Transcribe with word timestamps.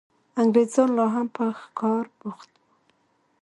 انګرېزان 0.41 0.89
لا 0.97 1.05
هم 1.13 1.27
په 1.35 1.43
ښکار 1.61 2.05
بوخت 2.19 2.49
وو. 2.57 2.63